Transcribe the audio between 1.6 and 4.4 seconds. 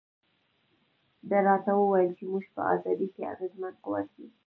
وویل چې موږ په ازادۍ کې اغېزمن قوت یو.